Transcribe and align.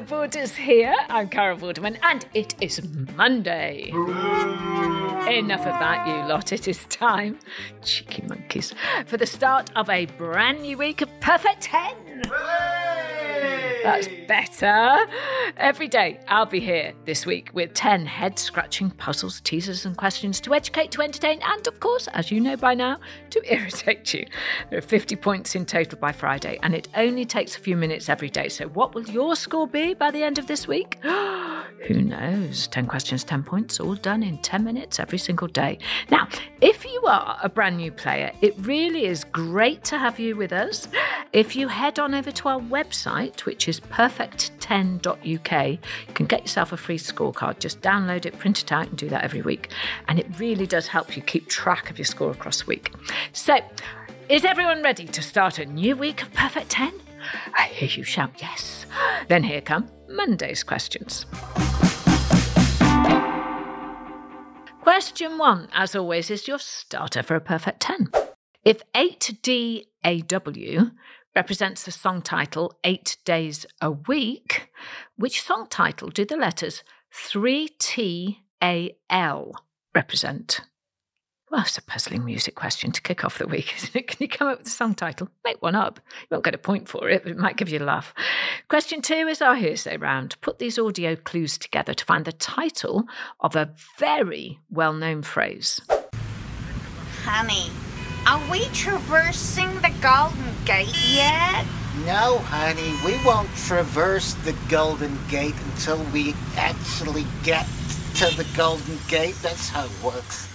Borders 0.00 0.54
here. 0.54 0.94
I'm 1.08 1.28
Carol 1.28 1.56
Vorderman, 1.56 1.98
and 2.02 2.26
it 2.34 2.54
is 2.60 2.80
Monday. 3.16 3.90
Enough 3.90 5.60
of 5.60 5.78
that, 5.78 6.06
you 6.06 6.28
lot. 6.28 6.52
It 6.52 6.66
is 6.66 6.84
time, 6.86 7.38
cheeky 7.82 8.22
monkeys, 8.28 8.74
for 9.06 9.16
the 9.16 9.26
start 9.26 9.70
of 9.76 9.88
a 9.88 10.06
brand 10.06 10.62
new 10.62 10.76
week 10.78 11.00
of 11.00 11.08
Perfect 11.20 11.62
10. 11.62 11.94
That's 13.84 14.08
better. 14.26 14.96
Every 15.58 15.88
day, 15.88 16.18
I'll 16.26 16.46
be 16.46 16.58
here 16.58 16.94
this 17.04 17.26
week 17.26 17.50
with 17.52 17.74
10 17.74 18.06
head 18.06 18.38
scratching 18.38 18.88
puzzles, 18.90 19.42
teasers, 19.42 19.84
and 19.84 19.94
questions 19.94 20.40
to 20.40 20.54
educate, 20.54 20.90
to 20.92 21.02
entertain, 21.02 21.38
and 21.44 21.66
of 21.66 21.80
course, 21.80 22.08
as 22.14 22.30
you 22.30 22.40
know 22.40 22.56
by 22.56 22.72
now, 22.72 22.98
to 23.28 23.42
irritate 23.52 24.14
you. 24.14 24.24
There 24.70 24.78
are 24.78 24.82
50 24.82 25.16
points 25.16 25.54
in 25.54 25.66
total 25.66 25.98
by 25.98 26.12
Friday, 26.12 26.58
and 26.62 26.74
it 26.74 26.88
only 26.96 27.26
takes 27.26 27.58
a 27.58 27.60
few 27.60 27.76
minutes 27.76 28.08
every 28.08 28.30
day. 28.30 28.48
So, 28.48 28.68
what 28.68 28.94
will 28.94 29.04
your 29.04 29.36
score 29.36 29.66
be 29.66 29.92
by 29.92 30.10
the 30.10 30.22
end 30.22 30.38
of 30.38 30.46
this 30.46 30.66
week? 30.66 30.98
Who 31.86 32.00
knows? 32.00 32.66
10 32.68 32.86
questions, 32.86 33.24
10 33.24 33.42
points, 33.42 33.78
all 33.78 33.94
done 33.94 34.22
in 34.22 34.38
10 34.38 34.64
minutes 34.64 34.98
every 34.98 35.18
single 35.18 35.48
day. 35.48 35.78
Now, 36.10 36.28
if 36.62 36.84
you 36.84 37.02
are 37.06 37.38
a 37.42 37.48
brand 37.48 37.76
new 37.76 37.92
player, 37.92 38.32
it 38.40 38.54
really 38.58 39.04
is 39.04 39.24
great 39.24 39.84
to 39.84 39.98
have 39.98 40.18
you 40.18 40.34
with 40.34 40.52
us. 40.52 40.88
If 41.34 41.54
you 41.54 41.68
head 41.68 41.98
on 41.98 42.14
over 42.14 42.30
to 42.30 42.48
our 42.48 42.60
website, 42.60 43.40
which 43.44 43.68
is 43.68 43.80
perfect10.uk, 43.80 45.68
you 45.68 46.14
can 46.14 46.26
get 46.26 46.40
yourself 46.40 46.72
a 46.72 46.76
free 46.76 46.98
scorecard. 46.98 47.58
Just 47.58 47.82
download 47.82 48.24
it, 48.24 48.38
print 48.38 48.62
it 48.62 48.72
out, 48.72 48.88
and 48.88 48.96
do 48.96 49.08
that 49.10 49.22
every 49.22 49.42
week. 49.42 49.70
And 50.08 50.18
it 50.18 50.26
really 50.38 50.66
does 50.66 50.86
help 50.86 51.16
you 51.16 51.22
keep 51.22 51.48
track 51.48 51.90
of 51.90 51.98
your 51.98 52.06
score 52.06 52.30
across 52.30 52.62
the 52.62 52.66
week. 52.66 52.92
So, 53.32 53.58
is 54.30 54.46
everyone 54.46 54.82
ready 54.82 55.04
to 55.04 55.20
start 55.20 55.58
a 55.58 55.66
new 55.66 55.96
week 55.96 56.22
of 56.22 56.32
Perfect 56.32 56.70
10? 56.70 56.94
I 57.58 57.64
hear 57.64 57.88
you 57.90 58.04
shout 58.04 58.30
yes. 58.38 58.86
Then 59.28 59.42
here 59.42 59.60
come 59.60 59.90
Monday's 60.14 60.62
questions. 60.62 61.26
Question 64.82 65.38
one, 65.38 65.68
as 65.72 65.96
always, 65.96 66.30
is 66.30 66.46
your 66.46 66.58
starter 66.58 67.22
for 67.22 67.34
a 67.36 67.40
perfect 67.40 67.80
10. 67.80 68.10
If 68.64 68.82
8DAW 68.94 70.92
represents 71.34 71.82
the 71.82 71.90
song 71.90 72.22
title 72.22 72.78
Eight 72.84 73.16
Days 73.24 73.66
a 73.80 73.90
Week, 73.90 74.70
which 75.16 75.42
song 75.42 75.66
title 75.68 76.10
do 76.10 76.24
the 76.24 76.36
letters 76.36 76.82
3TAL 77.12 78.36
represent? 79.94 80.60
Well, 81.54 81.62
it's 81.62 81.78
a 81.78 81.82
puzzling 81.82 82.24
music 82.24 82.56
question 82.56 82.90
to 82.90 83.00
kick 83.00 83.24
off 83.24 83.38
the 83.38 83.46
week, 83.46 83.76
isn't 83.76 83.94
it? 83.94 84.08
Can 84.08 84.16
you 84.18 84.26
come 84.28 84.48
up 84.48 84.58
with 84.58 84.66
a 84.66 84.70
song 84.70 84.92
title? 84.92 85.28
Make 85.44 85.62
one 85.62 85.76
up. 85.76 86.00
You 86.22 86.26
won't 86.32 86.44
get 86.44 86.52
a 86.56 86.58
point 86.58 86.88
for 86.88 87.08
it, 87.08 87.22
but 87.22 87.30
it 87.30 87.38
might 87.38 87.56
give 87.56 87.68
you 87.68 87.78
a 87.78 87.84
laugh. 87.84 88.12
Question 88.66 89.00
two 89.00 89.28
is 89.28 89.40
our 89.40 89.54
hearsay 89.54 89.96
round. 89.96 90.34
Put 90.40 90.58
these 90.58 90.80
audio 90.80 91.14
clues 91.14 91.56
together 91.56 91.94
to 91.94 92.04
find 92.04 92.24
the 92.24 92.32
title 92.32 93.04
of 93.38 93.54
a 93.54 93.72
very 94.00 94.58
well 94.68 94.92
known 94.92 95.22
phrase. 95.22 95.80
Honey, 97.22 97.70
are 98.26 98.42
we 98.50 98.64
traversing 98.72 99.72
the 99.76 99.94
Golden 100.02 100.56
Gate 100.64 100.92
yet? 101.08 101.64
No, 102.04 102.38
honey, 102.38 102.96
we 103.06 103.24
won't 103.24 103.54
traverse 103.54 104.34
the 104.42 104.56
Golden 104.68 105.16
Gate 105.28 105.54
until 105.66 106.02
we 106.12 106.34
actually 106.56 107.26
get 107.44 107.64
to 108.16 108.36
the 108.36 108.46
Golden 108.56 108.98
Gate. 109.06 109.36
That's 109.40 109.68
how 109.68 109.84
it 109.84 110.02
works. 110.02 110.48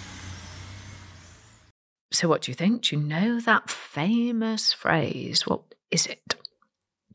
So, 2.19 2.27
what 2.27 2.41
do 2.41 2.51
you 2.51 2.55
think? 2.55 2.81
Do 2.81 2.97
you 2.97 3.01
know 3.01 3.39
that 3.39 3.69
famous 3.69 4.73
phrase? 4.73 5.47
What 5.47 5.61
is 5.89 6.05
it? 6.05 6.35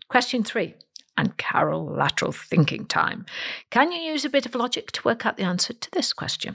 Question 0.08 0.42
three, 0.42 0.76
and 1.18 1.36
Carol 1.36 1.84
lateral 1.84 2.32
thinking 2.32 2.86
time. 2.86 3.26
Can 3.68 3.92
you 3.92 4.00
use 4.00 4.24
a 4.24 4.30
bit 4.30 4.46
of 4.46 4.54
logic 4.54 4.92
to 4.92 5.02
work 5.04 5.26
out 5.26 5.36
the 5.36 5.42
answer 5.42 5.74
to 5.74 5.90
this 5.90 6.14
question? 6.14 6.54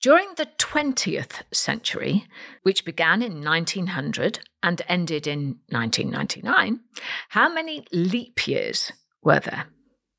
During 0.00 0.28
the 0.36 0.46
20th 0.56 1.42
century, 1.52 2.28
which 2.62 2.84
began 2.84 3.22
in 3.22 3.42
1900 3.42 4.38
and 4.62 4.82
ended 4.86 5.26
in 5.26 5.58
1999, 5.70 6.78
how 7.30 7.52
many 7.52 7.84
leap 7.90 8.46
years 8.46 8.92
were 9.20 9.40
there? 9.40 9.64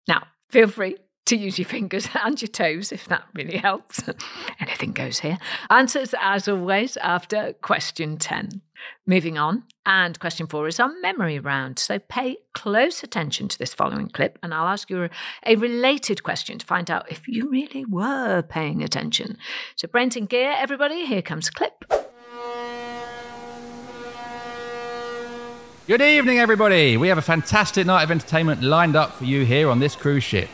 Now, 0.09 0.23
feel 0.49 0.67
free 0.67 0.97
to 1.25 1.35
use 1.35 1.59
your 1.59 1.67
fingers 1.67 2.07
and 2.23 2.41
your 2.41 2.49
toes 2.49 2.91
if 2.91 3.07
that 3.07 3.23
really 3.33 3.57
helps. 3.57 4.03
Anything 4.59 4.91
goes 4.91 5.19
here. 5.19 5.37
Answers, 5.69 6.13
as 6.19 6.47
always, 6.47 6.97
after 6.97 7.53
question 7.61 8.17
10. 8.17 8.61
Moving 9.05 9.37
on, 9.37 9.63
and 9.85 10.19
question 10.19 10.47
four 10.47 10.67
is 10.67 10.79
our 10.79 10.91
memory 11.01 11.39
round. 11.39 11.77
So 11.77 11.99
pay 11.99 12.37
close 12.53 13.03
attention 13.03 13.47
to 13.47 13.59
this 13.59 13.73
following 13.73 14.09
clip, 14.09 14.39
and 14.41 14.53
I'll 14.53 14.67
ask 14.67 14.89
you 14.89 15.09
a 15.45 15.55
related 15.55 16.23
question 16.23 16.57
to 16.57 16.65
find 16.65 16.89
out 16.89 17.11
if 17.11 17.27
you 17.27 17.49
really 17.49 17.85
were 17.85 18.41
paying 18.41 18.83
attention. 18.83 19.37
So, 19.75 19.87
brains 19.87 20.15
in 20.15 20.25
gear, 20.25 20.55
everybody, 20.57 21.05
here 21.05 21.21
comes 21.21 21.47
a 21.47 21.51
clip. 21.51 21.83
Good 25.87 26.01
evening, 26.01 26.39
everybody. 26.39 26.95
We 26.97 27.07
have 27.09 27.17
a 27.17 27.23
fantastic 27.23 27.85
night 27.85 28.03
of 28.03 28.11
entertainment 28.11 28.63
lined 28.63 28.95
up 28.95 29.13
for 29.13 29.25
you 29.25 29.45
here 29.45 29.69
on 29.69 29.79
this 29.79 29.95
cruise 29.95 30.23
ship. 30.23 30.49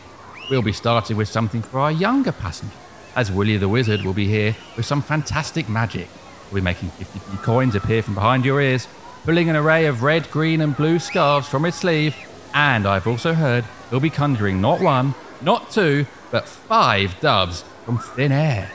We'll 0.49 0.61
be 0.61 0.71
starting 0.71 1.17
with 1.17 1.27
something 1.27 1.61
for 1.61 1.79
our 1.79 1.91
younger 1.91 2.31
passengers, 2.31 2.77
as 3.17 3.31
Willie 3.31 3.57
the 3.57 3.67
Wizard 3.67 4.03
will 4.03 4.13
be 4.13 4.27
here 4.27 4.55
with 4.77 4.85
some 4.85 5.01
fantastic 5.01 5.67
magic. 5.67 6.07
We'll 6.45 6.61
be 6.61 6.65
making 6.65 6.89
50p 6.91 7.43
coins 7.43 7.75
appear 7.75 8.01
from 8.01 8.13
behind 8.13 8.45
your 8.45 8.61
ears, 8.61 8.87
pulling 9.25 9.49
an 9.49 9.57
array 9.57 9.87
of 9.87 10.03
red, 10.03 10.31
green, 10.31 10.61
and 10.61 10.75
blue 10.75 10.99
scarves 10.99 11.49
from 11.49 11.65
his 11.65 11.75
sleeve, 11.75 12.15
and 12.53 12.87
I've 12.87 13.07
also 13.07 13.33
heard 13.33 13.65
he'll 13.89 13.99
be 13.99 14.09
conjuring 14.09 14.61
not 14.61 14.79
one, 14.79 15.15
not 15.41 15.69
two, 15.69 16.05
but 16.31 16.47
five 16.47 17.19
doves 17.19 17.65
from 17.83 17.97
thin 17.97 18.31
air. 18.31 18.71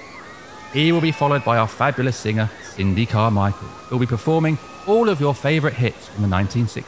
He 0.74 0.92
will 0.92 1.00
be 1.00 1.12
followed 1.12 1.42
by 1.42 1.56
our 1.56 1.68
fabulous 1.68 2.18
singer, 2.18 2.50
Cindy 2.62 3.06
Carmichael, 3.06 3.68
who'll 3.68 3.98
be 3.98 4.06
performing 4.06 4.58
all 4.86 5.08
of 5.08 5.20
your 5.20 5.34
favourite 5.34 5.76
hits 5.76 6.08
from 6.08 6.22
the 6.22 6.36
1960s. 6.36 6.84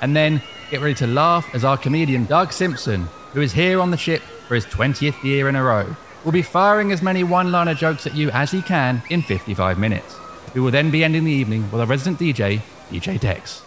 And 0.00 0.14
then 0.14 0.40
get 0.70 0.80
ready 0.80 0.94
to 0.94 1.06
laugh 1.08 1.52
as 1.52 1.64
our 1.64 1.76
comedian 1.76 2.26
Doug 2.26 2.52
Simpson, 2.52 3.08
who 3.34 3.40
is 3.40 3.52
here 3.52 3.80
on 3.80 3.90
the 3.90 3.96
ship 3.96 4.22
for 4.22 4.54
his 4.54 4.64
20th 4.66 5.22
year 5.22 5.48
in 5.48 5.56
a 5.56 5.62
row, 5.62 5.94
will 6.24 6.32
be 6.32 6.40
firing 6.40 6.92
as 6.92 7.02
many 7.02 7.22
one 7.22 7.52
liner 7.52 7.74
jokes 7.74 8.06
at 8.06 8.14
you 8.14 8.30
as 8.30 8.50
he 8.50 8.62
can 8.62 9.02
in 9.10 9.20
55 9.20 9.78
minutes. 9.78 10.16
We 10.54 10.60
will 10.60 10.70
then 10.70 10.90
be 10.90 11.04
ending 11.04 11.24
the 11.24 11.32
evening 11.32 11.70
with 11.70 11.80
our 11.80 11.86
resident 11.86 12.20
DJ, 12.20 12.60
DJ 12.90 13.18
Dex. 13.20 13.62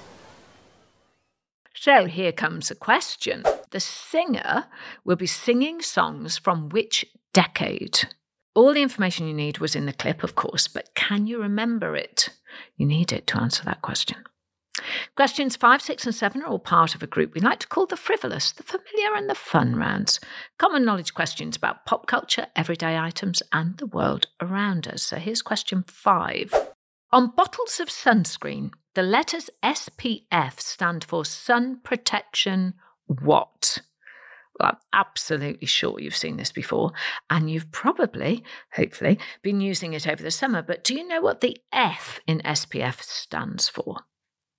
So 1.75 2.05
here 2.05 2.31
comes 2.31 2.71
a 2.71 2.75
question. 2.75 3.43
The 3.71 3.79
singer 3.79 4.65
will 5.03 5.17
be 5.17 5.27
singing 5.27 5.81
songs 5.81 6.37
from 6.37 6.69
which 6.69 7.05
decade? 7.33 8.07
All 8.55 8.73
the 8.73 8.81
information 8.81 9.27
you 9.27 9.33
need 9.33 9.59
was 9.59 9.75
in 9.75 9.85
the 9.85 9.93
clip, 9.93 10.23
of 10.23 10.33
course, 10.33 10.67
but 10.67 10.95
can 10.95 11.27
you 11.27 11.39
remember 11.39 11.95
it? 11.95 12.29
You 12.77 12.87
need 12.87 13.13
it 13.13 13.27
to 13.27 13.39
answer 13.39 13.63
that 13.65 13.83
question. 13.83 14.17
Questions 15.15 15.55
five, 15.55 15.81
six, 15.81 16.05
and 16.05 16.15
seven 16.15 16.41
are 16.41 16.47
all 16.47 16.59
part 16.59 16.95
of 16.95 17.03
a 17.03 17.07
group 17.07 17.33
we 17.33 17.41
like 17.41 17.59
to 17.59 17.67
call 17.67 17.85
the 17.85 17.97
frivolous, 17.97 18.51
the 18.51 18.63
familiar, 18.63 19.15
and 19.15 19.29
the 19.29 19.35
fun 19.35 19.75
rounds. 19.75 20.19
Common 20.57 20.85
knowledge 20.85 21.13
questions 21.13 21.55
about 21.55 21.85
pop 21.85 22.07
culture, 22.07 22.47
everyday 22.55 22.97
items, 22.97 23.41
and 23.51 23.77
the 23.77 23.87
world 23.87 24.27
around 24.41 24.87
us. 24.87 25.03
So 25.03 25.17
here's 25.17 25.41
question 25.41 25.83
five. 25.83 26.53
On 27.11 27.31
bottles 27.35 27.79
of 27.79 27.87
sunscreen, 27.87 28.71
the 28.95 29.03
letters 29.03 29.49
SPF 29.63 30.59
stand 30.59 31.03
for 31.03 31.23
sun 31.23 31.79
protection 31.83 32.73
what? 33.05 33.79
Well, 34.59 34.71
I'm 34.71 34.77
absolutely 34.91 35.67
sure 35.67 35.99
you've 35.99 36.15
seen 36.15 36.37
this 36.37 36.51
before, 36.51 36.91
and 37.29 37.49
you've 37.49 37.71
probably, 37.71 38.43
hopefully, 38.73 39.19
been 39.41 39.61
using 39.61 39.93
it 39.93 40.07
over 40.07 40.23
the 40.23 40.31
summer. 40.31 40.61
But 40.61 40.83
do 40.83 40.95
you 40.95 41.07
know 41.07 41.21
what 41.21 41.41
the 41.41 41.57
F 41.71 42.19
in 42.27 42.39
SPF 42.39 43.01
stands 43.01 43.69
for? 43.69 43.97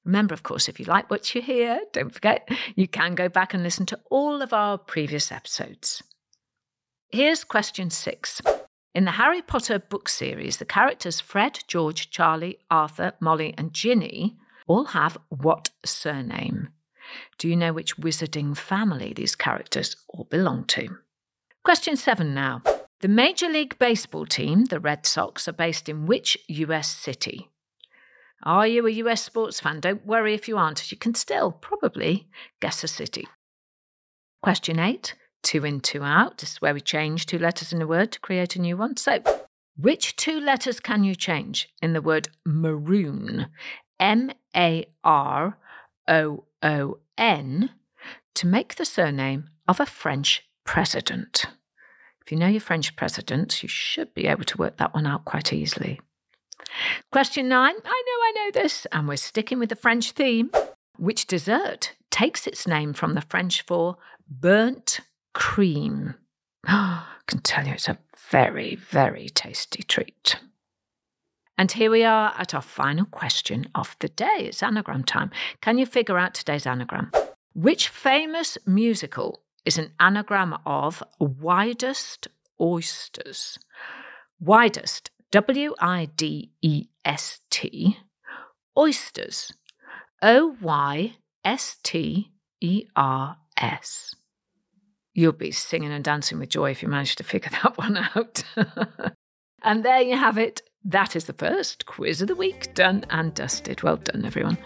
Remember, 0.05 0.35
of 0.35 0.43
course, 0.43 0.69
if 0.69 0.79
you 0.79 0.87
like 0.87 1.11
what 1.11 1.35
you 1.35 1.43
hear, 1.43 1.81
don't 1.93 2.13
forget 2.13 2.49
you 2.75 2.89
can 2.89 3.15
go 3.15 3.29
back 3.29 3.53
and 3.53 3.63
listen 3.63 3.87
to 3.87 4.01
all 4.11 4.43
of 4.43 4.53
our 4.53 4.79
previous 4.79 5.31
episodes. 5.31 6.03
Here's 7.11 7.45
question 7.45 7.91
six 7.91 8.41
In 8.95 9.05
the 9.05 9.13
Harry 9.13 9.43
Potter 9.43 9.79
book 9.79 10.09
series, 10.09 10.59
the 10.59 10.65
characters 10.65 11.21
Fred, 11.21 11.61
George, 11.67 12.11
Charlie, 12.11 12.59
Arthur, 12.71 13.13
Molly, 13.21 13.55
and 13.59 13.73
Ginny 13.73 14.37
all 14.67 14.87
have 14.87 15.19
what 15.29 15.71
surname? 15.85 16.69
Do 17.39 17.49
you 17.49 17.57
know 17.57 17.73
which 17.73 17.97
wizarding 17.97 18.57
family 18.57 19.13
these 19.15 19.35
characters 19.35 19.97
all 20.09 20.25
belong 20.25 20.65
to? 20.67 20.99
Question 21.65 21.97
seven 21.97 22.35
now. 22.35 22.63
The 23.01 23.09
Major 23.09 23.49
League 23.49 23.79
Baseball 23.79 24.27
team, 24.27 24.67
the 24.67 24.81
Red 24.81 25.07
Sox, 25.07 25.49
are 25.49 25.53
based 25.53 25.89
in 25.89 26.07
which 26.07 26.37
US 26.49 26.89
city? 26.89 27.49
Are 28.43 28.67
you 28.67 28.87
a 28.87 28.91
US 28.91 29.23
sports 29.23 29.61
fan? 29.61 29.81
Don't 29.81 30.07
worry 30.07 30.35
if 30.35 30.49
you 30.49 30.57
aren't, 30.57 30.81
as 30.81 30.93
you 30.93 30.99
can 30.99 31.15
still 31.15 31.51
probably 31.51 32.29
guess 32.61 32.85
a 32.85 32.89
city. 32.89 33.27
Question 34.43 34.79
eight 34.79 35.15
two 35.43 35.65
in, 35.65 35.81
two 35.81 36.03
out. 36.03 36.39
This 36.39 36.53
is 36.53 36.61
where 36.61 36.75
we 36.75 36.81
change 36.81 37.27
two 37.27 37.39
letters 37.39 37.73
in 37.73 37.81
a 37.81 37.87
word 37.87 38.13
to 38.13 38.21
create 38.21 38.57
a 38.57 38.61
new 38.61 38.77
one. 38.77 38.97
So, 38.97 39.21
which 39.77 40.17
two 40.17 40.41
letters 40.41 40.81
can 40.81 41.05
you 41.05 41.15
change 41.15 41.69
in 41.81 41.93
the 41.93 42.03
word 42.03 42.29
maroon? 42.45 43.47
M 44.01 44.31
A 44.55 44.87
R 45.05 45.59
O 46.07 46.45
O 46.63 46.99
N 47.17 47.71
to 48.35 48.47
make 48.47 48.75
the 48.77 48.85
surname 48.85 49.49
of 49.67 49.81
a 49.81 49.87
French 49.87 50.45
president. 50.65 51.47
If 52.23 52.31
you 52.31 52.39
know 52.39 52.47
your 52.47 52.61
French 52.61 52.95
president, 52.95 53.63
you 53.63 53.69
should 53.69 54.13
be 54.15 54.27
able 54.27 54.45
to 54.45 54.59
work 54.59 54.77
that 54.77 54.95
one 54.95 55.07
out 55.07 55.25
quite 55.25 55.53
easily. 55.53 56.01
Question 57.13 57.49
nine 57.49 57.75
I 57.85 58.03
know 58.07 58.13
I 58.23 58.33
know 58.35 58.63
this, 58.63 58.87
and 58.93 59.09
we're 59.09 59.17
sticking 59.17 59.59
with 59.59 59.69
the 59.69 59.77
French 59.77 60.13
theme. 60.13 60.51
Which 60.97 61.27
dessert 61.27 61.95
takes 62.11 62.47
its 62.47 62.67
name 62.67 62.93
from 62.93 63.15
the 63.15 63.21
French 63.21 63.63
for 63.63 63.97
burnt 64.29 65.01
cream? 65.33 66.15
I 66.67 67.05
can 67.27 67.41
tell 67.41 67.67
you 67.67 67.75
it's 67.75 67.89
a 67.89 67.99
very, 68.31 68.75
very 68.75 69.29
tasty 69.29 69.83
treat. 69.83 70.37
And 71.57 71.73
here 71.73 71.91
we 71.91 72.05
are 72.05 72.33
at 72.39 72.55
our 72.55 72.63
final 72.63 73.05
question 73.05 73.69
of 73.75 73.97
the 73.99 74.09
day. 74.09 74.47
It's 74.47 74.63
anagram 74.63 75.03
time. 75.03 75.31
Can 75.61 75.77
you 75.77 75.87
figure 75.87 76.17
out 76.17 76.35
today's 76.35 76.67
anagram? 76.67 77.11
Which 77.55 77.89
famous 77.89 78.57
musical 78.65 79.43
is 79.65 79.79
an 79.79 79.93
anagram 79.99 80.57
of 80.65 81.03
widest 81.19 82.29
oysters? 82.61 83.59
Widest, 84.41 85.11
W 85.31 85.75
I 85.79 86.09
D 86.17 86.53
E 86.63 86.87
S 87.05 87.41
T, 87.51 87.99
oysters, 88.77 89.53
O 90.23 90.57
Y 90.61 91.17
S 91.45 91.77
T 91.83 92.33
E 92.61 92.85
R 92.97 93.37
S. 93.59 94.15
You'll 95.13 95.33
be 95.33 95.51
singing 95.51 95.93
and 95.93 96.05
dancing 96.05 96.39
with 96.39 96.49
joy 96.49 96.71
if 96.71 96.83
you 96.83 96.89
manage 96.89 97.17
to 97.17 97.25
figure 97.25 97.51
that 97.63 97.77
one 97.77 97.97
out. 97.97 98.43
and 99.63 99.85
there 99.85 100.01
you 100.01 100.17
have 100.17 100.39
it. 100.39 100.63
That 100.85 101.15
is 101.17 101.25
the 101.25 101.33
first 101.33 101.85
quiz 101.85 102.23
of 102.23 102.29
the 102.29 102.35
week 102.35 102.73
done 102.73 103.05
and 103.11 103.35
dusted. 103.35 103.83
Well 103.83 103.97
done, 103.97 104.25
everyone, 104.25 104.57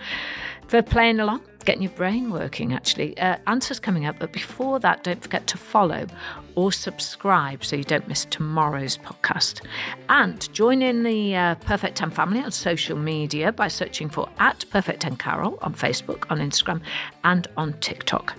for 0.72 0.80
playing 0.80 1.20
along, 1.20 1.42
getting 1.66 1.82
your 1.82 1.92
brain 1.92 2.30
working, 2.30 2.72
actually. 2.72 3.14
Uh, 3.18 3.36
answers 3.46 3.78
coming 3.78 4.06
up, 4.06 4.18
but 4.18 4.32
before 4.32 4.80
that, 4.80 5.04
don't 5.04 5.22
forget 5.22 5.46
to 5.48 5.58
follow 5.58 6.06
or 6.54 6.72
subscribe 6.72 7.62
so 7.62 7.76
you 7.76 7.84
don't 7.84 8.08
miss 8.08 8.24
tomorrow's 8.24 8.96
podcast. 8.96 9.60
And 10.08 10.50
join 10.54 10.80
in 10.80 11.02
the 11.02 11.36
uh, 11.36 11.54
Perfect 11.56 11.98
10 11.98 12.12
family 12.12 12.40
on 12.40 12.50
social 12.50 12.96
media 12.96 13.52
by 13.52 13.68
searching 13.68 14.08
for 14.08 14.30
at 14.38 14.64
Perfect 14.70 15.02
10 15.02 15.16
Carol 15.16 15.58
on 15.60 15.74
Facebook, 15.74 16.24
on 16.30 16.38
Instagram, 16.38 16.80
and 17.22 17.46
on 17.58 17.74
TikTok. 17.80 18.34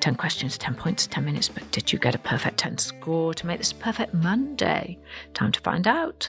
10 0.00 0.16
questions, 0.16 0.58
10 0.58 0.74
points, 0.74 1.06
10 1.06 1.24
minutes. 1.24 1.48
But 1.48 1.70
did 1.70 1.90
you 1.90 1.98
get 1.98 2.14
a 2.14 2.18
perfect 2.18 2.58
10 2.58 2.76
score 2.76 3.32
to 3.32 3.46
make 3.46 3.56
this 3.56 3.72
perfect 3.72 4.12
Monday? 4.12 4.98
Time 5.32 5.52
to 5.52 5.60
find 5.60 5.88
out. 5.88 6.28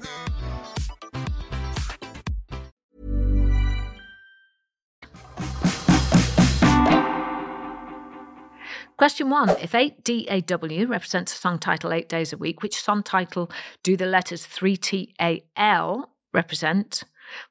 Question 9.01 9.31
one 9.31 9.49
If 9.59 9.71
8DAW 9.71 10.87
represents 10.87 11.33
a 11.33 11.35
song 11.35 11.57
title 11.57 11.91
eight 11.91 12.07
days 12.07 12.33
a 12.33 12.37
week, 12.37 12.61
which 12.61 12.79
song 12.79 13.01
title 13.01 13.49
do 13.81 13.97
the 13.97 14.05
letters 14.05 14.45
3TAL 14.45 16.03
represent? 16.35 17.03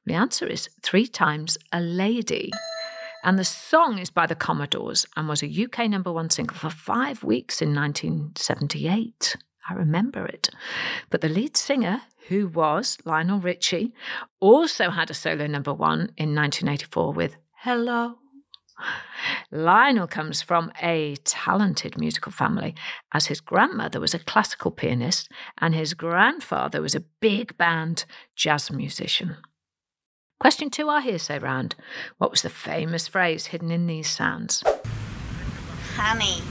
The 0.05 0.13
answer 0.13 0.47
is 0.47 0.69
three 0.81 1.07
times 1.07 1.57
a 1.73 1.81
lady. 1.81 2.51
And 3.25 3.37
the 3.37 3.43
song 3.43 3.99
is 3.99 4.09
by 4.09 4.27
the 4.27 4.33
Commodores 4.33 5.05
and 5.17 5.27
was 5.27 5.43
a 5.43 5.65
UK 5.65 5.89
number 5.89 6.09
one 6.09 6.29
single 6.29 6.55
for 6.55 6.69
five 6.69 7.21
weeks 7.21 7.61
in 7.61 7.75
1978. 7.75 9.35
I 9.67 9.73
remember 9.73 10.25
it. 10.25 10.51
But 11.09 11.19
the 11.19 11.27
lead 11.27 11.57
singer, 11.57 12.03
who 12.29 12.47
was 12.47 12.97
Lionel 13.03 13.39
Richie, 13.39 13.91
also 14.39 14.89
had 14.91 15.11
a 15.11 15.13
solo 15.13 15.47
number 15.47 15.73
one 15.73 16.13
in 16.15 16.33
1984 16.33 17.11
with 17.11 17.35
Hello. 17.55 18.20
Lionel 19.51 20.07
comes 20.07 20.41
from 20.41 20.71
a 20.81 21.15
talented 21.23 21.97
musical 21.97 22.31
family, 22.31 22.75
as 23.13 23.27
his 23.27 23.41
grandmother 23.41 23.99
was 23.99 24.13
a 24.13 24.19
classical 24.19 24.71
pianist 24.71 25.29
and 25.59 25.75
his 25.75 25.93
grandfather 25.93 26.81
was 26.81 26.95
a 26.95 27.03
big 27.19 27.57
band 27.57 28.05
jazz 28.35 28.71
musician. 28.71 29.37
Question 30.39 30.69
two, 30.69 30.89
our 30.89 31.01
hearsay 31.01 31.37
round. 31.37 31.75
What 32.17 32.31
was 32.31 32.41
the 32.41 32.49
famous 32.49 33.07
phrase 33.07 33.47
hidden 33.47 33.69
in 33.69 33.85
these 33.85 34.09
sounds? 34.09 34.63
Honey, 35.95 36.41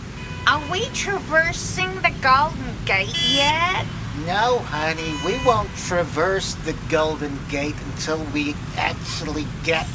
are 0.47 0.63
we 0.71 0.85
traversing 0.95 1.93
the 1.97 2.15
Golden 2.23 2.77
Gate 2.85 3.17
yet? 3.33 3.85
No, 4.27 4.59
honey, 4.59 5.15
we 5.25 5.45
won't 5.45 5.75
traverse 5.77 6.55
the 6.55 6.77
Golden 6.89 7.39
Gate 7.49 7.75
until 7.93 8.23
we 8.35 8.55
actually 8.77 9.47
get 9.65 9.87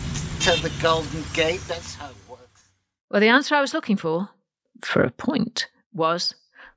to 0.42 0.62
the 0.62 0.72
Golden 0.82 1.24
Gate. 1.34 1.62
That's 1.68 1.96
how 1.96 2.08
it 2.08 2.12
works. 2.12 2.25
Well, 3.10 3.22
the 3.22 3.28
answer 3.28 3.56
I 3.56 3.62
was 3.62 3.74
looking 3.74 3.98
for, 3.98 4.30
for 4.84 5.02
a 5.02 5.12
point, 5.12 5.68
was 5.94 6.36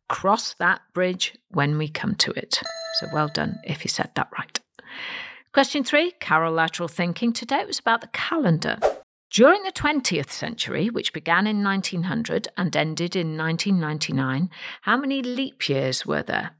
cross 0.08 0.54
that 0.54 0.80
bridge 0.92 1.36
when 1.50 1.78
we 1.78 1.88
come 1.88 2.14
to 2.16 2.30
it. 2.32 2.62
So 2.94 3.06
well 3.12 3.28
done 3.28 3.58
if 3.64 3.84
you 3.84 3.88
said 3.88 4.10
that 4.14 4.28
right. 4.38 4.60
Question 5.52 5.84
three 5.84 6.12
Carol 6.20 6.52
Lateral 6.52 6.88
Thinking. 6.88 7.32
Today 7.32 7.60
it 7.60 7.66
was 7.66 7.78
about 7.78 8.00
the 8.00 8.08
calendar. 8.08 8.78
During 9.30 9.62
the 9.62 9.72
20th 9.72 10.30
century, 10.30 10.88
which 10.88 11.12
began 11.12 11.46
in 11.46 11.62
1900 11.62 12.48
and 12.56 12.74
ended 12.74 13.14
in 13.14 13.36
1999, 13.36 14.48
how 14.82 14.96
many 14.96 15.20
leap 15.22 15.68
years 15.68 16.06
were 16.06 16.22
there? 16.22 16.52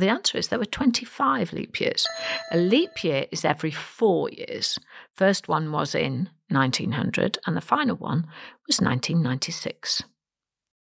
The 0.00 0.08
answer 0.08 0.38
is 0.38 0.48
there 0.48 0.58
were 0.58 0.64
25 0.64 1.52
leap 1.52 1.78
years. 1.78 2.06
A 2.50 2.56
leap 2.56 3.04
year 3.04 3.26
is 3.30 3.44
every 3.44 3.70
four 3.70 4.30
years. 4.30 4.78
First 5.14 5.46
one 5.46 5.72
was 5.72 5.94
in 5.94 6.30
1900, 6.48 7.36
and 7.46 7.54
the 7.54 7.60
final 7.60 7.96
one 7.96 8.26
was 8.66 8.80
1996. 8.80 10.02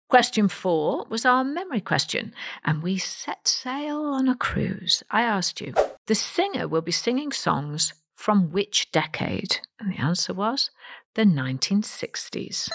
Question 0.08 0.46
four 0.46 1.04
was 1.08 1.26
our 1.26 1.42
memory 1.42 1.80
question, 1.80 2.32
and 2.64 2.80
we 2.80 2.96
set 2.96 3.48
sail 3.48 3.98
on 4.02 4.28
a 4.28 4.36
cruise. 4.36 5.02
I 5.10 5.22
asked 5.22 5.60
you, 5.60 5.74
the 6.06 6.14
singer 6.14 6.68
will 6.68 6.80
be 6.80 6.92
singing 6.92 7.32
songs 7.32 7.94
from 8.14 8.52
which 8.52 8.92
decade? 8.92 9.58
And 9.80 9.92
the 9.92 9.98
answer 9.98 10.32
was 10.32 10.70
the 11.16 11.24
1960s. 11.24 12.68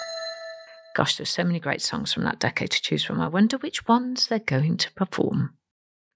Gosh, 0.94 1.16
there's 1.16 1.30
so 1.30 1.42
many 1.42 1.58
great 1.58 1.80
songs 1.80 2.12
from 2.12 2.24
that 2.24 2.38
decade 2.38 2.70
to 2.72 2.82
choose 2.82 3.02
from. 3.02 3.18
I 3.18 3.28
wonder 3.28 3.56
which 3.56 3.88
ones 3.88 4.26
they're 4.26 4.38
going 4.40 4.76
to 4.76 4.92
perform. 4.92 5.54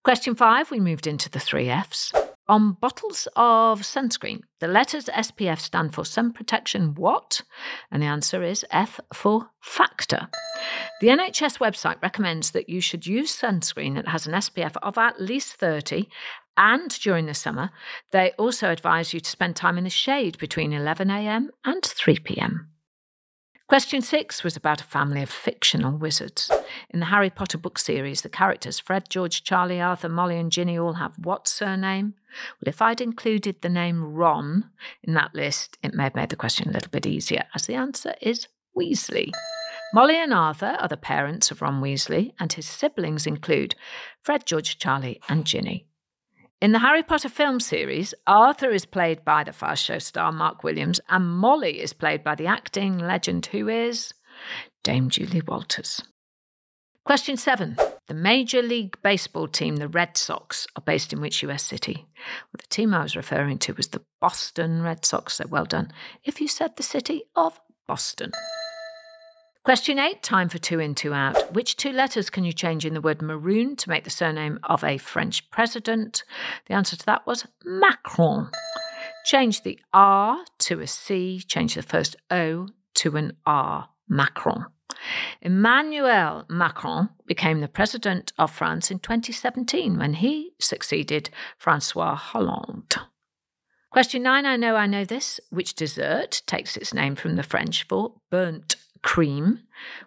Question 0.09 0.35
five, 0.35 0.71
we 0.71 0.81
moved 0.81 1.07
into 1.07 1.29
the 1.29 1.39
three 1.39 1.69
F's. 1.69 2.15
On 2.49 2.73
bottles 2.73 3.29
of 3.37 3.83
sunscreen, 3.83 4.41
the 4.59 4.67
letters 4.67 5.05
SPF 5.15 5.61
stand 5.61 5.93
for 5.93 6.03
sun 6.03 6.33
protection 6.33 6.95
what? 6.95 7.43
And 7.91 8.03
the 8.03 8.07
answer 8.07 8.43
is 8.43 8.65
F 8.71 9.01
for 9.13 9.51
factor. 9.61 10.29
The 11.03 11.09
NHS 11.09 11.59
website 11.59 12.01
recommends 12.01 12.53
that 12.53 12.71
you 12.71 12.81
should 12.81 13.07
use 13.07 13.39
sunscreen 13.39 13.97
that 13.97 14.09
has 14.09 14.27
an 14.27 14.33
SPF 14.33 14.79
of 14.83 14.97
at 14.97 15.21
least 15.21 15.57
30 15.57 16.09
and 16.57 16.89
during 17.01 17.27
the 17.27 17.35
summer, 17.35 17.69
they 18.11 18.33
also 18.39 18.71
advise 18.71 19.13
you 19.13 19.21
to 19.21 19.29
spend 19.29 19.57
time 19.57 19.77
in 19.77 19.85
the 19.85 19.91
shade 19.91 20.39
between 20.39 20.71
11am 20.71 21.49
and 21.67 21.83
3pm. 21.83 22.61
Question 23.69 24.01
six 24.01 24.43
was 24.43 24.57
about 24.57 24.81
a 24.81 24.85
family 24.85 25.23
of 25.23 25.29
fictional 25.29 25.93
wizards. 25.93 26.51
In 26.89 27.01
the 27.01 27.07
Harry 27.07 27.29
Potter 27.29 27.59
book 27.59 27.79
series, 27.79 28.23
the 28.23 28.31
characters 28.31 28.79
Fred, 28.79 29.11
George, 29.11 29.45
Charlie, 29.45 29.79
Arthur, 29.79 30.09
Molly, 30.09 30.39
and 30.39 30.51
Ginny 30.51 30.79
all 30.79 30.95
have 30.95 31.19
what 31.19 31.47
surname? 31.47 32.15
Well, 32.55 32.69
if 32.71 32.81
I'd 32.81 33.03
included 33.03 33.61
the 33.61 33.69
name 33.69 34.15
Ron 34.15 34.71
in 35.03 35.13
that 35.15 35.35
list, 35.35 35.77
it 35.83 35.93
may 35.93 36.05
have 36.05 36.15
made 36.15 36.31
the 36.31 36.37
question 36.37 36.71
a 36.71 36.73
little 36.73 36.91
bit 36.91 37.05
easier, 37.05 37.45
as 37.55 37.67
the 37.67 37.75
answer 37.75 38.15
is 38.23 38.49
Weasley. 38.75 39.33
Molly 39.93 40.17
and 40.17 40.33
Arthur 40.33 40.79
are 40.81 40.89
the 40.89 40.97
parents 40.97 41.51
of 41.51 41.61
Ron 41.61 41.83
Weasley, 41.83 42.33
and 42.41 42.51
his 42.51 42.65
siblings 42.65 43.27
include 43.27 43.75
Fred, 44.23 44.47
George, 44.47 44.79
Charlie, 44.79 45.21
and 45.29 45.45
Ginny. 45.45 45.88
In 46.61 46.73
the 46.73 46.81
Harry 46.81 47.05
Potter 47.05 47.29
film 47.29 47.61
series, 47.61 48.15
Arthur 48.27 48.71
is 48.71 48.85
played 48.85 49.25
by 49.25 49.45
the 49.45 49.53
fast 49.53 49.85
show 49.85 50.01
star 50.01 50.33
Mark 50.33 50.65
Williams, 50.65 51.01
and 51.09 51.25
Molly 51.25 51.81
is 51.81 51.93
played 51.93 52.25
by 52.25 52.35
the 52.35 52.47
acting 52.47 52.99
legend 52.99 53.47
who 53.47 53.69
is 53.69 54.13
Dame 54.83 55.09
Julie 55.09 55.41
Walters. 55.41 56.03
Question 57.05 57.37
seven. 57.37 57.77
The 58.09 58.15
Major 58.15 58.61
League 58.61 59.01
Baseball 59.03 59.47
team, 59.47 59.77
the 59.77 59.87
Red 59.87 60.17
Sox, 60.17 60.67
are 60.75 60.83
based 60.83 61.13
in 61.13 61.21
which 61.21 61.45
US 61.45 61.63
city? 61.63 62.07
Well, 62.17 62.59
the 62.59 62.67
team 62.75 62.93
I 62.93 63.05
was 63.05 63.15
referring 63.15 63.59
to 63.59 63.75
was 63.75 63.89
the 63.89 64.03
Boston 64.21 64.83
Red 64.83 65.05
Sox, 65.05 65.35
so 65.35 65.47
well 65.47 65.65
done 65.65 65.93
if 66.25 66.41
you 66.41 66.49
said 66.49 66.75
the 66.75 66.83
city 66.83 67.23
of 67.37 67.61
Boston. 67.87 68.33
Question 69.69 69.99
eight, 69.99 70.23
time 70.23 70.49
for 70.49 70.57
two 70.57 70.81
in, 70.81 70.95
two 70.95 71.13
out. 71.13 71.53
Which 71.53 71.77
two 71.77 71.93
letters 71.93 72.31
can 72.31 72.43
you 72.43 72.55
change 72.55 72.87
in 72.87 72.95
the 72.95 73.03
word 73.03 73.21
maroon 73.21 73.77
to 73.77 73.91
make 73.91 74.05
the 74.05 74.09
surname 74.09 74.59
of 74.63 74.83
a 74.83 74.97
French 74.97 75.51
president? 75.51 76.25
The 76.69 76.73
answer 76.73 76.97
to 76.97 77.05
that 77.05 77.27
was 77.27 77.47
Macron. 77.67 78.51
Change 79.27 79.65
the 79.65 79.79
R 79.93 80.43
to 80.61 80.81
a 80.81 80.87
C, 80.87 81.43
change 81.47 81.75
the 81.75 81.83
first 81.83 82.17
O 82.31 82.69
to 82.95 83.17
an 83.19 83.37
R, 83.45 83.91
Macron. 84.09 84.65
Emmanuel 85.43 86.47
Macron 86.49 87.11
became 87.27 87.61
the 87.61 87.69
president 87.69 88.33
of 88.39 88.51
France 88.51 88.91
in 88.91 89.01
2017 89.01 89.99
when 89.99 90.15
he 90.15 90.53
succeeded 90.59 91.29
Francois 91.59 92.15
Hollande. 92.15 92.97
Question 93.91 94.23
nine 94.23 94.47
I 94.47 94.57
know 94.57 94.77
I 94.77 94.87
know 94.87 95.05
this. 95.05 95.41
Which 95.51 95.75
dessert 95.75 96.41
takes 96.47 96.75
its 96.75 96.95
name 96.95 97.17
from 97.17 97.37
the 97.37 97.43
French 97.43 97.87
for 97.87 98.15
burnt 98.31 98.77
cream. 99.03 99.61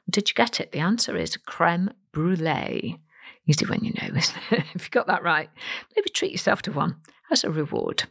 Did 0.10 0.30
you 0.30 0.36
get 0.36 0.60
it? 0.60 0.72
The 0.72 0.80
answer 0.80 1.18
is 1.18 1.38
creme 1.38 1.92
brulee. 2.12 3.00
Easy 3.48 3.66
when 3.66 3.84
you 3.84 3.94
know, 3.94 4.08
isn't 4.18 4.38
it? 4.52 4.64
if 4.74 4.86
you 4.86 4.90
got 4.92 5.08
that 5.08 5.24
right, 5.24 5.50
maybe 5.96 6.10
treat 6.10 6.32
yourself 6.32 6.62
to 6.64 6.72
one 6.72 6.98
as 7.32 7.44
a 7.44 7.50
reward. 7.50 8.04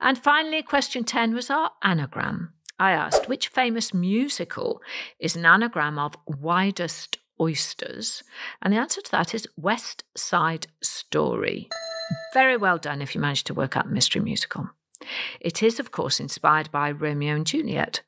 And 0.00 0.18
finally, 0.18 0.62
question 0.62 1.04
10 1.04 1.34
was 1.34 1.50
our 1.50 1.70
anagram. 1.82 2.52
I 2.78 2.92
asked, 2.92 3.28
which 3.28 3.48
famous 3.48 3.92
musical 3.92 4.80
is 5.18 5.34
an 5.34 5.44
anagram 5.44 5.98
of 5.98 6.14
widest 6.26 7.18
oysters? 7.40 8.22
And 8.62 8.72
the 8.72 8.78
answer 8.78 9.00
to 9.00 9.10
that 9.10 9.34
is 9.34 9.48
West 9.56 10.04
Side 10.16 10.68
Story. 10.82 11.68
Very 12.32 12.56
well 12.56 12.78
done 12.78 13.02
if 13.02 13.14
you 13.14 13.20
managed 13.20 13.46
to 13.48 13.54
work 13.54 13.76
out 13.76 13.90
mystery 13.90 14.22
musical. 14.22 14.70
It 15.40 15.62
is, 15.62 15.78
of 15.78 15.90
course, 15.90 16.20
inspired 16.20 16.70
by 16.70 16.90
Romeo 16.90 17.34
and 17.34 17.46
Juliet, 17.46 18.02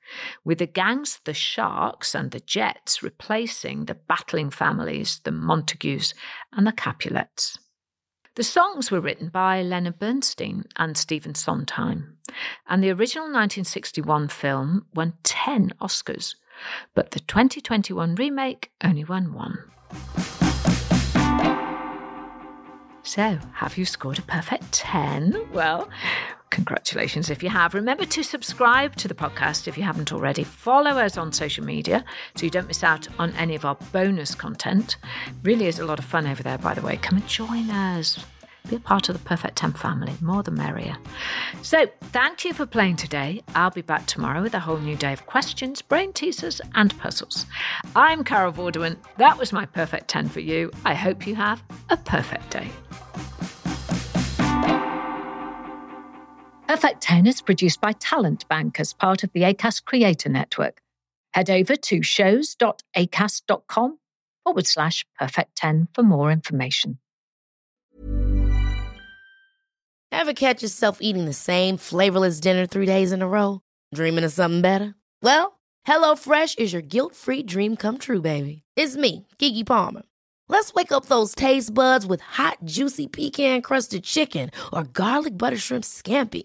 with 0.44 0.58
the 0.58 0.66
gangs, 0.66 1.20
the 1.24 1.34
Sharks, 1.34 2.14
and 2.14 2.30
the 2.30 2.40
Jets 2.40 3.02
replacing 3.02 3.84
the 3.84 3.94
battling 3.94 4.50
families, 4.50 5.20
the 5.24 5.32
Montagues, 5.32 6.14
and 6.52 6.66
the 6.66 6.72
Capulets. 6.72 7.58
The 8.36 8.44
songs 8.44 8.90
were 8.90 9.00
written 9.00 9.28
by 9.28 9.62
Leonard 9.62 9.98
Bernstein 9.98 10.64
and 10.76 10.96
Stephen 10.96 11.34
Sondheim, 11.34 12.18
and 12.68 12.82
the 12.82 12.90
original 12.90 13.24
1961 13.24 14.28
film 14.28 14.86
won 14.94 15.14
10 15.24 15.74
Oscars, 15.80 16.36
but 16.94 17.10
the 17.10 17.20
2021 17.20 18.14
remake 18.14 18.70
only 18.82 19.04
won 19.04 19.32
one. 19.34 19.58
So, 23.02 23.38
have 23.54 23.76
you 23.76 23.84
scored 23.84 24.20
a 24.20 24.22
perfect 24.22 24.70
10? 24.72 25.48
Well, 25.52 25.88
Congratulations 26.50 27.30
if 27.30 27.42
you 27.42 27.48
have. 27.48 27.74
Remember 27.74 28.04
to 28.04 28.22
subscribe 28.22 28.96
to 28.96 29.08
the 29.08 29.14
podcast 29.14 29.68
if 29.68 29.78
you 29.78 29.84
haven't 29.84 30.12
already. 30.12 30.44
Follow 30.44 30.90
us 30.90 31.16
on 31.16 31.32
social 31.32 31.64
media 31.64 32.04
so 32.34 32.44
you 32.44 32.50
don't 32.50 32.66
miss 32.66 32.82
out 32.82 33.08
on 33.18 33.32
any 33.34 33.54
of 33.54 33.64
our 33.64 33.76
bonus 33.92 34.34
content. 34.34 34.96
Really 35.42 35.66
is 35.66 35.78
a 35.78 35.84
lot 35.84 35.98
of 35.98 36.04
fun 36.04 36.26
over 36.26 36.42
there, 36.42 36.58
by 36.58 36.74
the 36.74 36.82
way. 36.82 36.96
Come 36.96 37.18
and 37.18 37.28
join 37.28 37.70
us. 37.70 38.24
Be 38.68 38.76
a 38.76 38.80
part 38.80 39.08
of 39.08 39.16
the 39.16 39.24
Perfect 39.24 39.56
10 39.56 39.72
family. 39.72 40.12
More 40.20 40.42
the 40.42 40.50
merrier. 40.50 40.96
So, 41.62 41.86
thank 42.12 42.44
you 42.44 42.52
for 42.52 42.66
playing 42.66 42.96
today. 42.96 43.42
I'll 43.54 43.70
be 43.70 43.80
back 43.80 44.06
tomorrow 44.06 44.42
with 44.42 44.54
a 44.54 44.60
whole 44.60 44.78
new 44.78 44.96
day 44.96 45.12
of 45.12 45.26
questions, 45.26 45.80
brain 45.80 46.12
teasers, 46.12 46.60
and 46.74 46.96
puzzles. 46.98 47.46
I'm 47.96 48.22
Carol 48.22 48.52
Vorderman. 48.52 48.96
That 49.16 49.38
was 49.38 49.52
my 49.52 49.64
Perfect 49.66 50.08
10 50.08 50.28
for 50.28 50.40
you. 50.40 50.70
I 50.84 50.94
hope 50.94 51.26
you 51.26 51.36
have 51.36 51.62
a 51.88 51.96
perfect 51.96 52.50
day. 52.50 52.68
Perfect 56.70 57.00
10 57.00 57.26
is 57.26 57.42
produced 57.42 57.80
by 57.80 57.90
Talent 57.94 58.46
Bank 58.46 58.78
as 58.78 58.92
part 58.92 59.24
of 59.24 59.32
the 59.32 59.40
ACAST 59.40 59.86
Creator 59.86 60.28
Network. 60.28 60.80
Head 61.32 61.50
over 61.50 61.74
to 61.74 62.00
shows.acast.com 62.00 63.98
forward 64.44 64.66
slash 64.68 65.04
perfect 65.18 65.56
10 65.56 65.88
for 65.92 66.04
more 66.04 66.30
information. 66.30 67.00
Ever 70.12 70.32
catch 70.32 70.62
yourself 70.62 70.98
eating 71.00 71.24
the 71.24 71.32
same 71.32 71.76
flavorless 71.76 72.38
dinner 72.38 72.66
three 72.66 72.86
days 72.86 73.10
in 73.10 73.20
a 73.20 73.26
row? 73.26 73.62
Dreaming 73.92 74.22
of 74.22 74.30
something 74.30 74.62
better? 74.62 74.94
Well, 75.24 75.58
HelloFresh 75.88 76.56
is 76.60 76.72
your 76.72 76.82
guilt 76.82 77.16
free 77.16 77.42
dream 77.42 77.74
come 77.74 77.98
true, 77.98 78.20
baby. 78.20 78.62
It's 78.76 78.96
me, 78.96 79.26
Keke 79.40 79.66
Palmer. 79.66 80.02
Let's 80.48 80.72
wake 80.72 80.92
up 80.92 81.06
those 81.06 81.34
taste 81.34 81.74
buds 81.74 82.06
with 82.06 82.20
hot, 82.20 82.58
juicy 82.64 83.08
pecan 83.08 83.60
crusted 83.60 84.04
chicken 84.04 84.52
or 84.72 84.84
garlic 84.84 85.36
butter 85.36 85.56
shrimp 85.58 85.82
scampi. 85.82 86.44